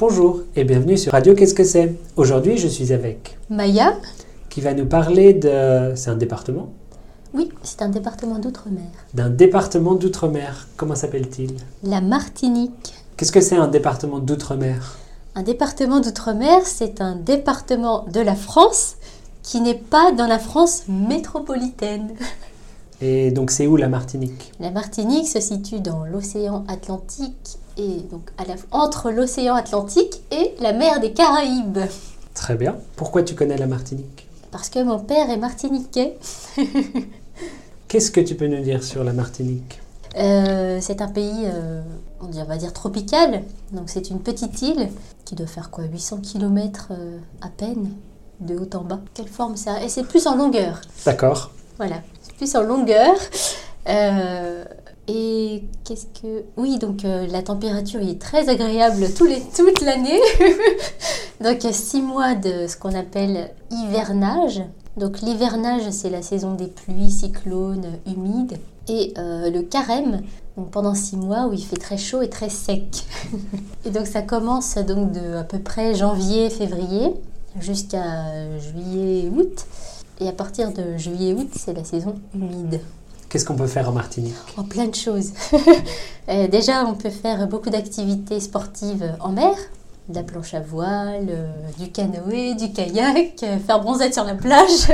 Bonjour 0.00 0.44
et 0.56 0.64
bienvenue 0.64 0.96
sur 0.96 1.12
Radio 1.12 1.34
Qu'est-ce 1.34 1.52
que 1.52 1.62
c'est? 1.62 1.94
Aujourd'hui, 2.16 2.56
je 2.56 2.68
suis 2.68 2.90
avec 2.94 3.36
Maya 3.50 3.98
qui 4.48 4.62
va 4.62 4.72
nous 4.72 4.86
parler 4.86 5.34
de. 5.34 5.92
C'est 5.94 6.08
un 6.08 6.16
département? 6.16 6.70
Oui, 7.34 7.50
c'est 7.62 7.82
un 7.82 7.90
département 7.90 8.38
d'outre-mer. 8.38 8.86
D'un 9.12 9.28
département 9.28 9.94
d'outre-mer. 9.94 10.68
Comment 10.78 10.94
s'appelle-t-il? 10.94 11.54
La 11.82 12.00
Martinique. 12.00 12.94
Qu'est-ce 13.18 13.30
que 13.30 13.42
c'est 13.42 13.58
un 13.58 13.68
département 13.68 14.20
d'outre-mer? 14.20 14.96
Un 15.34 15.42
département 15.42 16.00
d'outre-mer, 16.00 16.62
c'est 16.64 17.02
un 17.02 17.16
département 17.16 18.06
de 18.10 18.20
la 18.20 18.36
France 18.36 18.94
qui 19.42 19.60
n'est 19.60 19.74
pas 19.74 20.12
dans 20.12 20.26
la 20.26 20.38
France 20.38 20.84
métropolitaine. 20.88 22.14
Et 23.02 23.30
donc, 23.32 23.50
c'est 23.50 23.66
où 23.66 23.76
la 23.76 23.90
Martinique? 23.90 24.52
La 24.60 24.70
Martinique 24.70 25.28
se 25.28 25.40
situe 25.40 25.80
dans 25.80 26.06
l'océan 26.06 26.64
Atlantique 26.68 27.58
et 27.80 28.00
donc 28.10 28.30
à 28.38 28.44
la- 28.44 28.54
entre 28.72 29.10
l'océan 29.10 29.54
Atlantique 29.54 30.20
et 30.30 30.54
la 30.60 30.72
mer 30.72 31.00
des 31.00 31.12
Caraïbes. 31.12 31.78
Très 32.34 32.54
bien. 32.54 32.76
Pourquoi 32.96 33.22
tu 33.22 33.34
connais 33.34 33.56
la 33.56 33.66
Martinique? 33.66 34.26
Parce 34.50 34.68
que 34.68 34.82
mon 34.82 34.98
père 34.98 35.30
est 35.30 35.36
martiniquais. 35.36 36.16
Qu'est-ce 37.88 38.10
que 38.10 38.20
tu 38.20 38.34
peux 38.34 38.46
nous 38.46 38.62
dire 38.62 38.82
sur 38.84 39.02
la 39.04 39.12
Martinique? 39.12 39.80
Euh, 40.16 40.78
c'est 40.80 41.00
un 41.02 41.08
pays, 41.08 41.44
euh, 41.46 41.82
on 42.20 42.26
dit- 42.26 42.40
on 42.40 42.44
va 42.44 42.56
dire 42.56 42.72
tropical. 42.72 43.42
Donc 43.72 43.84
c'est 43.90 44.10
une 44.10 44.20
petite 44.20 44.60
île 44.62 44.88
qui 45.24 45.34
doit 45.34 45.46
faire 45.46 45.70
quoi 45.70 45.84
800 45.84 46.18
km 46.18 46.88
à 47.40 47.48
peine 47.48 47.90
de 48.40 48.56
haut 48.58 48.68
en 48.76 48.82
bas. 48.82 49.00
Quelle 49.14 49.28
forme 49.28 49.56
ça? 49.56 49.82
Et 49.82 49.88
c'est 49.88 50.04
plus 50.04 50.26
en 50.26 50.36
longueur. 50.36 50.80
D'accord. 51.04 51.50
Voilà, 51.78 51.96
c'est 52.22 52.34
plus 52.34 52.54
en 52.56 52.62
longueur. 52.62 53.14
Euh, 53.88 54.64
et 55.12 55.64
qu'est-ce 55.84 56.06
que... 56.20 56.44
Oui, 56.56 56.78
donc 56.78 57.04
euh, 57.04 57.26
la 57.26 57.42
température 57.42 58.00
est 58.00 58.20
très 58.20 58.48
agréable 58.48 59.00
les, 59.00 59.40
toute 59.40 59.80
l'année. 59.80 60.20
donc 61.40 61.64
euh, 61.64 61.72
six 61.72 62.00
mois 62.00 62.36
de 62.36 62.68
ce 62.68 62.76
qu'on 62.76 62.94
appelle 62.94 63.50
hivernage. 63.72 64.62
Donc 64.96 65.20
l'hivernage, 65.20 65.90
c'est 65.90 66.10
la 66.10 66.22
saison 66.22 66.54
des 66.54 66.68
pluies, 66.68 67.10
cyclones, 67.10 67.98
humides. 68.06 68.58
Et 68.88 69.12
euh, 69.18 69.50
le 69.50 69.62
carême, 69.62 70.22
donc 70.56 70.70
pendant 70.70 70.94
six 70.94 71.16
mois 71.16 71.48
où 71.48 71.52
il 71.54 71.64
fait 71.64 71.76
très 71.76 71.98
chaud 71.98 72.22
et 72.22 72.30
très 72.30 72.48
sec. 72.48 73.04
et 73.84 73.90
donc 73.90 74.06
ça 74.06 74.22
commence 74.22 74.76
donc 74.76 75.10
de 75.10 75.34
à 75.34 75.44
peu 75.44 75.58
près 75.58 75.94
janvier, 75.96 76.50
février 76.50 77.14
jusqu'à 77.58 78.58
juillet, 78.60 79.28
août. 79.28 79.66
Et 80.20 80.28
à 80.28 80.32
partir 80.32 80.72
de 80.72 80.96
juillet-août, 80.98 81.48
c'est 81.56 81.72
la 81.72 81.82
saison 81.82 82.14
humide. 82.34 82.80
Qu'est-ce 83.30 83.44
qu'on 83.44 83.54
peut 83.54 83.68
faire 83.68 83.88
en 83.88 83.92
Martinique? 83.92 84.34
En 84.56 84.64
plein 84.64 84.86
de 84.86 84.94
choses. 84.94 85.32
Euh, 86.28 86.46
déjà, 86.46 86.84
on 86.84 86.94
peut 86.94 87.10
faire 87.10 87.48
beaucoup 87.48 87.70
d'activités 87.70 88.38
sportives 88.38 89.16
en 89.18 89.30
mer. 89.32 89.52
De 90.08 90.14
la 90.14 90.22
planche 90.22 90.54
à 90.54 90.60
voile, 90.60 91.26
euh, 91.28 91.50
du 91.76 91.90
canoë, 91.90 92.54
du 92.54 92.72
kayak, 92.72 93.42
euh, 93.42 93.58
faire 93.58 93.80
bronzette 93.80 94.14
sur 94.14 94.22
la 94.22 94.34
plage. 94.34 94.86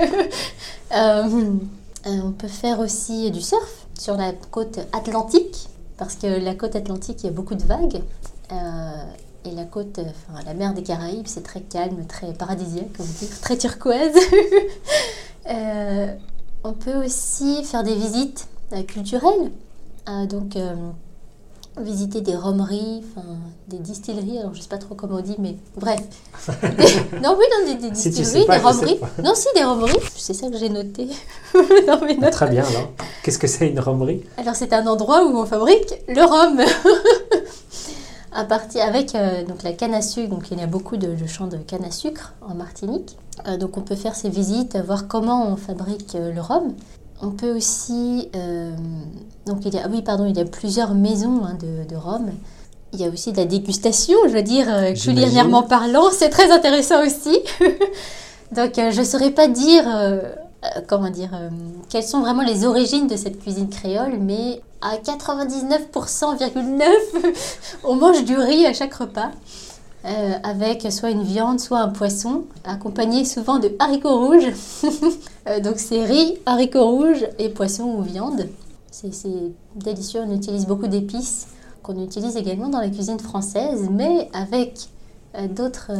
On 2.06 2.30
peut 2.32 2.48
faire 2.48 2.80
aussi 2.80 3.30
du 3.32 3.42
surf 3.42 3.86
sur 3.98 4.16
la 4.16 4.32
côte 4.50 4.78
atlantique, 4.94 5.68
parce 5.98 6.14
que 6.14 6.26
la 6.26 6.54
côte 6.54 6.74
atlantique, 6.74 7.18
il 7.24 7.26
y 7.26 7.28
a 7.28 7.32
beaucoup 7.32 7.56
de 7.56 7.64
vagues. 7.64 8.00
Et 9.44 9.50
la 9.50 9.64
côte, 9.64 9.98
enfin 9.98 10.42
la 10.46 10.54
mer 10.54 10.72
des 10.72 10.84
Caraïbes, 10.84 11.26
c'est 11.26 11.42
très 11.42 11.60
calme, 11.60 12.06
très 12.06 12.32
paradisiaque, 12.32 12.96
on 12.98 13.02
va 13.02 13.12
dire, 13.12 13.40
très 13.42 13.58
turquoise. 13.58 14.14
On 16.68 16.72
peut 16.72 16.96
aussi 17.04 17.62
faire 17.62 17.84
des 17.84 17.94
visites 17.94 18.48
euh, 18.72 18.82
culturelles. 18.82 19.52
Euh, 20.08 20.26
donc, 20.26 20.56
euh, 20.56 20.74
visiter 21.78 22.22
des 22.22 22.34
romeries, 22.34 23.04
des 23.68 23.78
distilleries. 23.78 24.38
Alors, 24.40 24.52
je 24.52 24.62
sais 24.62 24.68
pas 24.68 24.78
trop 24.78 24.96
comment 24.96 25.18
on 25.18 25.20
dit, 25.20 25.36
mais 25.38 25.54
bref. 25.76 26.00
Des- 26.48 27.18
non, 27.22 27.36
oui, 27.38 27.44
non, 27.52 27.66
des, 27.72 27.88
des 27.88 27.94
Si 27.94 28.10
tu 28.10 28.16
distilleries, 28.22 28.46
pas, 28.46 28.58
des 28.58 28.64
romeries. 28.64 28.98
Non, 29.22 29.34
si, 29.36 29.46
des 29.54 29.62
romeries. 29.62 29.92
C'est 30.16 30.34
ça 30.34 30.50
que 30.50 30.56
j'ai 30.58 30.68
noté 30.68 31.06
mes 31.54 32.16
notes. 32.16 32.32
Très 32.32 32.50
bien 32.50 32.64
alors. 32.64 32.88
Qu'est-ce 33.22 33.38
que 33.38 33.46
c'est 33.46 33.68
une 33.68 33.78
romerie? 33.78 34.24
Alors, 34.36 34.56
c'est 34.56 34.72
un 34.72 34.88
endroit 34.88 35.24
où 35.24 35.36
on 35.38 35.46
fabrique 35.46 35.94
le 36.08 36.22
rhum. 36.24 36.60
à 38.36 38.44
partir 38.44 38.84
avec 38.84 39.14
euh, 39.14 39.44
donc 39.44 39.62
la 39.62 39.72
canne 39.72 39.94
à 39.94 40.02
sucre, 40.02 40.28
donc 40.28 40.50
il 40.50 40.58
y 40.58 40.62
a 40.62 40.66
beaucoup 40.66 40.98
de, 40.98 41.14
de 41.14 41.26
champs 41.26 41.46
de 41.46 41.56
canne 41.56 41.84
à 41.84 41.90
sucre 41.90 42.34
en 42.46 42.54
Martinique. 42.54 43.16
Euh, 43.48 43.56
donc 43.56 43.76
on 43.78 43.80
peut 43.80 43.96
faire 43.96 44.14
ces 44.14 44.28
visites, 44.28 44.76
voir 44.76 45.08
comment 45.08 45.48
on 45.48 45.56
fabrique 45.56 46.14
euh, 46.14 46.32
le 46.32 46.40
rhum. 46.40 46.74
On 47.22 47.30
peut 47.30 47.56
aussi 47.56 48.28
donc 49.46 49.64
il 49.64 49.74
y 49.74 49.78
a 49.78 49.84
ah 49.86 49.88
oui 49.90 50.02
pardon 50.02 50.26
il 50.26 50.36
y 50.36 50.40
a 50.40 50.44
plusieurs 50.44 50.92
maisons 50.92 51.44
hein, 51.44 51.56
de, 51.58 51.88
de 51.88 51.96
rhum. 51.96 52.26
Il 52.92 53.00
y 53.00 53.04
a 53.04 53.08
aussi 53.08 53.32
de 53.32 53.38
la 53.38 53.46
dégustation, 53.46 54.18
je 54.26 54.32
veux 54.32 54.42
dire 54.42 54.66
culinairement 54.94 55.62
parlant, 55.62 56.10
c'est 56.12 56.28
très 56.28 56.50
intéressant 56.52 57.02
aussi. 57.06 57.38
donc 58.54 58.74
je 58.76 59.02
saurais 59.02 59.30
pas 59.30 59.48
dire 59.48 59.84
comment 60.86 61.08
dire 61.08 61.30
quelles 61.88 62.04
sont 62.04 62.20
vraiment 62.20 62.42
les 62.42 62.66
origines 62.66 63.06
de 63.06 63.16
cette 63.16 63.40
cuisine 63.40 63.70
créole, 63.70 64.18
mais 64.20 64.60
à 64.86 64.96
99,9% 64.98 66.36
on 67.84 67.96
mange 67.96 68.24
du 68.24 68.36
riz 68.36 68.66
à 68.66 68.72
chaque 68.72 68.94
repas. 68.94 69.30
euh, 70.04 70.32
avec 70.44 70.86
soit 70.92 71.10
une 71.10 71.24
viande, 71.24 71.58
soit 71.58 71.80
un 71.80 71.88
poisson, 71.88 72.44
accompagné 72.64 73.24
souvent 73.24 73.58
de 73.58 73.74
haricots 73.78 74.18
rouges. 74.26 74.52
Euh, 75.48 75.60
donc 75.60 75.74
c'est 75.78 76.02
riz, 76.04 76.38
haricots 76.44 76.90
rouges 76.90 77.24
et 77.38 77.50
poisson 77.50 77.84
ou 77.84 78.02
viande. 78.02 78.48
C'est 78.90 79.12
délicieux, 79.76 80.20
on 80.26 80.34
utilise 80.34 80.66
beaucoup 80.66 80.88
d'épices 80.88 81.46
qu'on 81.84 82.02
utilise 82.02 82.36
également 82.36 82.68
dans 82.68 82.80
la 82.80 82.88
cuisine 82.88 83.20
française, 83.20 83.88
mais 83.88 84.28
avec 84.32 84.88
euh, 85.36 85.46
d'autres 85.46 85.92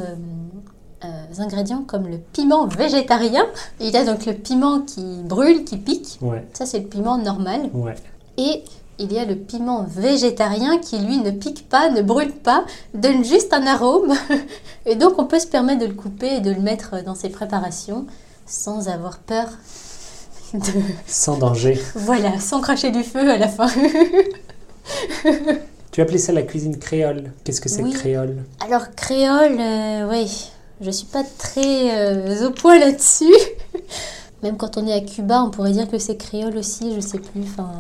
euh, 1.05 1.07
ingrédients 1.39 1.85
comme 1.87 2.09
le 2.09 2.19
piment 2.19 2.67
végétarien. 2.67 3.47
Il 3.79 3.91
y 3.91 3.97
a 3.97 4.05
donc 4.05 4.27
le 4.27 4.33
piment 4.33 4.81
qui 4.81 5.23
brûle, 5.23 5.63
qui 5.65 5.77
pique. 5.77 6.19
Ouais, 6.21 6.45
Ça 6.53 6.67
c'est 6.67 6.81
le 6.81 6.87
piment 6.87 7.17
normal. 7.19 7.71
ouais. 7.73 7.95
Et 8.39 8.63
il 8.99 9.13
y 9.13 9.19
a 9.19 9.25
le 9.25 9.37
piment 9.37 9.85
végétarien 9.89 10.79
qui, 10.79 10.99
lui, 10.99 11.19
ne 11.19 11.31
pique 11.31 11.69
pas, 11.69 11.91
ne 11.91 12.03
brûle 12.03 12.33
pas, 12.33 12.65
donne 12.95 13.25
juste 13.25 13.53
un 13.53 13.67
arôme. 13.67 14.15
Et 14.87 14.95
donc, 14.95 15.19
on 15.19 15.27
peut 15.27 15.39
se 15.39 15.47
permettre 15.47 15.81
de 15.81 15.87
le 15.87 15.95
couper 15.95 16.37
et 16.37 16.41
de 16.41 16.51
le 16.51 16.61
mettre 16.61 17.03
dans 17.05 17.15
ses 17.15 17.29
préparations 17.29 18.07
sans 18.47 18.89
avoir 18.89 19.19
peur 19.19 19.49
de... 20.55 20.61
Sans 21.07 21.37
danger. 21.37 21.79
Voilà, 21.97 22.39
sans 22.39 22.61
cracher 22.61 22.91
du 22.93 23.03
feu 23.03 23.29
à 23.31 23.37
la 23.37 23.49
fin. 23.49 23.69
Tu 25.93 26.03
appelais 26.03 26.19
ça 26.19 26.33
la 26.33 26.43
cuisine 26.43 26.79
créole. 26.79 27.33
Qu'est-ce 27.43 27.61
que 27.61 27.71
c'est 27.71 27.83
Oui. 27.83 27.91
créole? 27.91 28.45
Alors, 28.61 28.95
créole, 28.95 29.57
euh, 29.59 30.07
oui, 30.11 30.51
je 30.83 30.91
suis 30.91 31.07
pas 31.07 31.25
très 31.39 31.97
euh, 31.97 32.49
au 32.49 32.51
point 32.51 32.79
là-dessus. 32.79 33.35
Même 34.43 34.57
quand 34.57 34.77
on 34.77 34.87
est 34.87 34.93
à 34.93 35.01
Cuba, 35.01 35.43
on 35.43 35.51
pourrait 35.51 35.73
dire 35.73 35.89
que 35.89 35.99
c'est 35.99 36.17
créole 36.17 36.57
aussi, 36.59 36.95
je 36.95 37.01
sais 37.01 37.19
plus. 37.19 37.43
Enfin, 37.43 37.71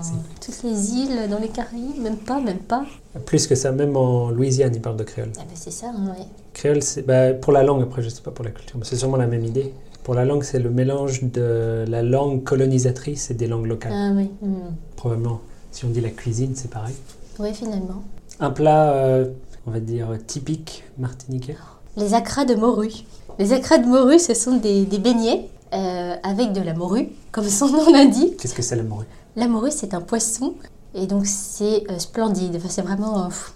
toutes 0.45 0.63
les 0.63 0.93
îles 0.93 1.29
dans 1.31 1.39
les 1.39 1.49
Caraïbes, 1.49 2.01
même 2.03 2.17
pas, 2.17 2.41
même 2.41 2.59
pas. 2.59 2.85
Plus 3.27 3.47
que 3.47 3.55
ça, 3.55 3.73
même 3.73 3.97
en 3.97 4.31
Louisiane, 4.31 4.75
ils 4.75 4.81
parlent 4.81 4.97
de 4.97 5.05
créole. 5.05 5.33
Ah 5.39 5.43
ben 5.43 5.55
c'est 5.55 5.71
ça, 5.71 5.89
hein, 5.89 6.15
ouais. 6.19 6.25
Créole, 6.55 6.83
c'est 6.83 7.03
bah, 7.03 7.35
pour 7.35 7.53
la 7.53 7.63
langue, 7.63 7.83
après 7.83 8.03
je 8.03 8.09
sais 8.09 8.23
pas 8.23 8.31
pour 8.31 8.45
la 8.45 8.51
culture, 8.51 8.77
mais 8.79 8.87
c'est 8.87 8.97
sûrement 8.97 9.19
la 9.19 9.27
même 9.27 9.45
idée. 9.45 9.75
Pour 10.03 10.15
la 10.15 10.25
langue, 10.25 10.45
c'est 10.45 10.59
le 10.59 10.71
mélange 10.71 11.25
de 11.25 11.85
la 11.89 12.03
langue 12.03 12.43
colonisatrice 12.43 13.31
et 13.31 13.35
des 13.35 13.49
langues 13.49 13.67
locales. 13.67 13.93
Ah 13.95 14.13
oui. 14.15 14.31
hmm. 14.41 14.75
Probablement, 14.97 15.41
si 15.73 15.85
on 15.85 15.89
dit 15.89 16.01
la 16.01 16.11
cuisine, 16.11 16.53
c'est 16.55 16.71
pareil. 16.71 16.95
Oui, 17.39 17.53
finalement. 17.53 18.03
Un 18.41 18.51
plat, 18.51 18.93
euh, 18.93 19.27
on 19.67 19.73
va 19.73 19.81
dire, 19.81 20.09
typique 20.27 20.85
martiniquais. 20.97 21.57
Les 21.97 22.15
acras 22.15 22.45
de 22.45 22.55
morue. 22.55 23.05
Les 23.39 23.53
acras 23.53 23.79
de 23.79 23.87
morue, 23.87 24.19
ce 24.19 24.33
sont 24.33 24.57
des, 24.57 24.87
des 24.87 24.99
beignets 24.99 25.49
euh, 25.75 26.17
avec 26.23 26.53
de 26.53 26.61
la 26.61 26.75
morue, 26.75 27.09
comme 27.33 27.49
son 27.49 27.69
nom 27.69 27.91
l'indique. 27.91 28.37
Qu'est-ce 28.37 28.55
que 28.55 28.63
c'est 28.63 28.77
la 28.77 28.83
morue? 28.83 29.07
La 29.35 29.49
morue, 29.49 29.71
c'est 29.71 29.95
un 29.95 30.01
poisson, 30.01 30.55
et 30.95 31.07
donc 31.07 31.27
c'est 31.27 31.85
euh, 31.91 31.99
splendide. 31.99 32.57
Enfin, 32.57 32.69
c'est 32.69 32.83
vraiment 32.83 33.25
euh, 33.25 33.29
pff, 33.29 33.53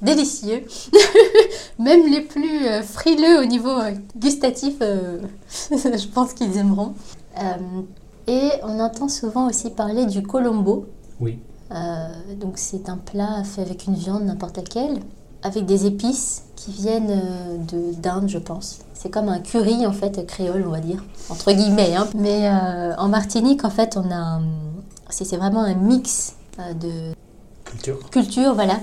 délicieux. 0.00 0.62
Même 1.78 2.10
les 2.10 2.22
plus 2.22 2.66
frileux 2.82 3.40
au 3.40 3.44
niveau 3.44 3.74
gustatif, 4.16 4.76
je 4.80 6.08
pense 6.08 6.32
qu'ils 6.32 6.56
aimeront. 6.56 6.94
Et 8.26 8.50
on 8.62 8.80
entend 8.80 9.08
souvent 9.08 9.48
aussi 9.48 9.70
parler 9.70 10.06
du 10.06 10.22
colombo. 10.22 10.86
Oui. 11.20 11.38
Donc 12.38 12.54
c'est 12.56 12.88
un 12.88 12.96
plat 12.96 13.44
fait 13.44 13.62
avec 13.62 13.86
une 13.86 13.94
viande 13.94 14.24
n'importe 14.24 14.56
laquelle, 14.56 15.00
avec 15.42 15.66
des 15.66 15.86
épices 15.86 16.44
qui 16.56 16.72
viennent 16.72 17.10
euh, 17.10 17.56
de 17.58 17.94
d'Inde, 18.00 18.28
je 18.28 18.38
pense. 18.38 18.80
C'est 18.94 19.08
comme 19.10 19.28
un 19.28 19.38
curry 19.40 19.86
en 19.86 19.92
fait 19.92 20.26
créole, 20.26 20.64
on 20.66 20.70
va 20.70 20.80
dire, 20.80 21.02
entre 21.30 21.52
guillemets. 21.52 21.96
hein. 21.96 22.06
Mais 22.14 22.48
euh, 22.48 22.94
en 22.98 23.08
Martinique, 23.08 23.64
en 23.64 23.70
fait, 23.70 23.96
on 23.96 24.10
a, 24.10 24.40
c'est 25.08 25.36
vraiment 25.36 25.62
un 25.62 25.74
mix 25.74 26.34
euh, 26.58 26.74
de 26.74 26.90
Culture. 27.64 28.10
culture, 28.10 28.54
voilà. 28.54 28.78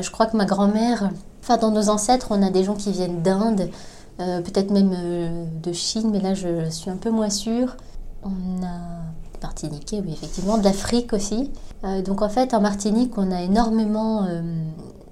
Je 0.00 0.10
crois 0.10 0.24
que 0.26 0.36
ma 0.36 0.46
grand-mère, 0.46 1.10
enfin 1.42 1.58
dans 1.58 1.70
nos 1.70 1.90
ancêtres, 1.90 2.28
on 2.30 2.40
a 2.42 2.48
des 2.50 2.64
gens 2.64 2.74
qui 2.74 2.92
viennent 2.92 3.20
d'Inde, 3.20 3.68
euh, 4.20 4.40
peut-être 4.40 4.70
même 4.70 4.94
euh, 4.96 5.44
de 5.62 5.72
Chine, 5.72 6.10
mais 6.10 6.20
là 6.20 6.32
je 6.32 6.70
suis 6.70 6.88
un 6.88 6.96
peu 6.96 7.10
moins 7.10 7.28
sûre. 7.30 7.76
On 8.22 8.62
a 8.64 8.78
Martiniquais, 9.42 10.00
oui, 10.06 10.12
effectivement, 10.12 10.56
de 10.56 10.64
l'Afrique 10.64 11.12
aussi. 11.12 11.50
Euh, 11.84 12.00
donc 12.00 12.22
en 12.22 12.28
fait, 12.28 12.54
en 12.54 12.60
Martinique, 12.60 13.18
on 13.18 13.30
a 13.32 13.42
énormément 13.42 14.26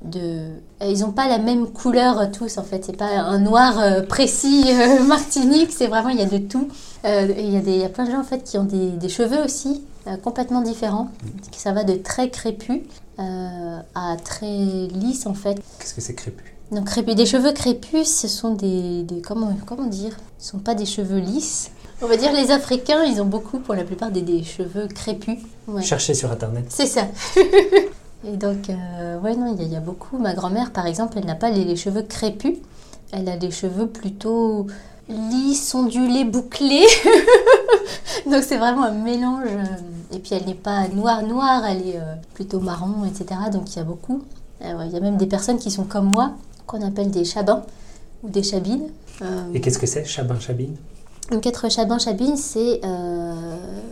de... 0.05 0.47
Ils 0.82 1.00
n'ont 1.00 1.12
pas 1.12 1.29
la 1.29 1.38
même 1.38 1.67
couleur 1.69 2.31
tous 2.32 2.58
en 2.58 2.62
fait. 2.62 2.85
C'est 2.85 2.97
pas 2.97 3.06
un 3.19 3.38
noir 3.38 3.79
euh, 3.79 4.02
précis 4.02 4.64
euh, 4.70 5.02
Martinique. 5.05 5.70
C'est 5.73 5.87
vraiment 5.88 6.08
il 6.08 6.19
y 6.19 6.23
a 6.23 6.26
de 6.26 6.38
tout. 6.38 6.69
Euh, 7.05 7.29
Il 7.38 7.50
y, 7.52 7.56
a 7.56 7.61
des- 7.61 7.73
il 7.73 7.79
y 7.81 7.85
a 7.85 7.88
plein 7.88 8.05
de 8.06 8.11
gens 8.11 8.20
en 8.20 8.25
fait 8.25 8.43
qui 8.44 8.58
ont 8.58 8.64
des, 8.64 8.91
des 8.91 9.08
cheveux 9.08 9.43
aussi 9.44 9.82
euh, 10.06 10.17
complètement 10.17 10.62
différents. 10.62 11.08
Ça 11.56 11.73
va 11.73 11.85
de 11.85 11.94
très 11.94 12.31
crépus 12.31 12.81
euh, 13.19 13.79
à 13.94 14.17
très 14.25 14.47
lisses 14.88 15.26
en 15.26 15.35
fait. 15.35 15.56
Qu'est-ce 15.79 15.94
que 15.94 16.00
c'est 16.00 16.14
crépus? 16.14 16.47
Donc 16.73 16.85
crépus, 16.87 17.17
des 17.17 17.26
cheveux 17.26 17.52
crépus, 17.52 18.06
ce 18.08 18.29
sont 18.29 18.55
des, 18.55 19.02
des- 19.02 19.20
comment 19.20 19.52
comment 19.67 19.87
dire? 19.87 20.17
Ce 20.38 20.50
sont 20.50 20.58
pas 20.58 20.75
des 20.75 20.87
cheveux 20.87 21.19
lisses. 21.19 21.70
On 22.02 22.06
va 22.06 22.17
dire 22.17 22.32
les 22.32 22.50
Africains, 22.50 23.05
ils 23.05 23.20
ont 23.20 23.26
beaucoup 23.26 23.58
pour 23.58 23.75
la 23.75 23.85
plupart 23.85 24.11
des, 24.11 24.23
des 24.23 24.43
cheveux 24.43 24.87
crépus. 24.87 25.37
Ouais. 25.69 25.82
Cherchez 25.82 26.14
sur 26.14 26.31
internet. 26.31 26.64
C'est 26.70 26.87
ça. 26.87 27.02
Et 28.26 28.37
donc, 28.37 28.69
euh, 28.69 29.19
non, 29.20 29.56
il 29.58 29.69
y, 29.72 29.76
a- 29.76 29.81
beaucoup. 29.81 30.19
Ma 30.19 30.34
grand-mère, 30.34 30.72
par 30.72 30.87
exemple, 30.87 31.14
elle 31.19 31.25
n'a 31.26 31.34
pas 31.34 31.50
les, 31.50 31.76
cheveux 31.76 32.02
crépus. 32.02 32.56
Elle 33.12 33.28
a 33.28 33.37
des 33.37 33.50
cheveux 33.50 33.87
plutôt 33.87 34.67
lisses, 35.08 35.75
ondulés, 35.75 36.25
bouclés. 36.25 36.87
donc, 38.31 38.43
c'est 38.43 38.58
vraiment 38.58 38.84
un 38.84 38.93
mélange. 38.93 39.44
euh, 39.46 39.64
Et 40.14 40.19
puis, 40.19 40.34
elle 40.34 40.44
n'est 40.46 40.55
pas 40.55 40.87
noire-noire, 40.88 41.64
elle 41.67 41.87
est 41.88 41.96
euh, 41.96 42.14
plutôt 42.34 42.61
marron, 42.61 43.05
etc. 43.05 43.40
Donc, 43.52 43.75
il 43.75 43.78
y 43.78 43.81
a 43.81 43.84
beaucoup. 43.84 44.23
Euh, 44.62 44.84
Il 44.87 44.93
y 44.93 44.96
a 44.96 45.00
même 45.00 45.16
des 45.16 45.26
personnes 45.26 45.58
qui 45.58 45.70
sont 45.70 45.84
comme 45.84 46.06
moi, 46.06 46.32
qu'on 46.66 46.87
appelle 46.87 47.11
des 47.11 47.25
chabins 47.25 47.62
ou 48.23 48.28
des 48.28 48.43
chabines. 48.43 48.88
Et 49.55 49.61
qu'est-ce 49.61 49.78
que 49.78 49.87
c'est 49.87 50.05
Chabin, 50.05 50.38
Chabine 50.38 50.76
donc 51.30 51.46
être 51.46 51.70
chabin-chabine, 51.70 52.36
c'est, 52.36 52.80
euh, 52.84 53.34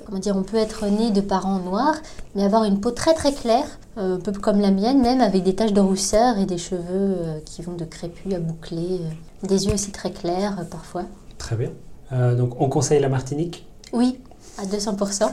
comment 0.07 0.19
dire, 0.19 0.37
on 0.37 0.43
peut 0.43 0.57
être 0.57 0.87
né 0.87 1.11
de 1.11 1.21
parents 1.21 1.59
noirs, 1.59 1.97
mais 2.35 2.43
avoir 2.45 2.65
une 2.65 2.81
peau 2.81 2.91
très 2.91 3.15
très 3.15 3.33
claire, 3.33 3.67
euh, 3.97 4.17
un 4.17 4.21
peu 4.21 4.33
comme 4.33 4.61
la 4.61 4.71
mienne, 4.71 5.01
même 5.01 5.21
avec 5.21 5.43
des 5.45 5.55
taches 5.55 5.73
de 5.73 5.81
rousseur 5.81 6.39
et 6.39 6.47
des 6.47 6.59
cheveux 6.59 6.83
euh, 6.91 7.39
qui 7.45 7.63
vont 7.63 7.75
de 7.75 7.85
crépus 7.85 8.35
à 8.35 8.41
bouclés, 8.41 9.01
euh, 9.03 9.47
des 9.47 9.67
yeux 9.67 9.75
aussi 9.75 9.91
très 9.93 10.11
clairs 10.11 10.65
parfois. 10.71 11.05
Très 11.39 11.57
bien. 11.57 11.71
Donc 12.11 12.59
on 12.59 12.71
conseille 12.71 13.01
la 13.01 13.11
Martinique? 13.11 13.67
Oui, 13.93 14.19
à 14.57 14.65
200%. 14.65 15.29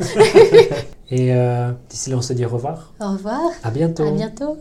Et 1.09 1.31
d'ici 1.89 2.09
là, 2.09 2.17
on 2.17 2.21
se 2.21 2.33
dit 2.33 2.45
au 2.45 2.49
revoir. 2.49 2.91
Au 2.99 3.11
revoir, 3.13 3.39
À 3.63 3.71
bientôt. 3.71 4.03
à 4.03 4.11
bientôt. 4.11 4.57